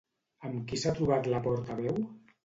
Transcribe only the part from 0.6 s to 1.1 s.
qui s'ha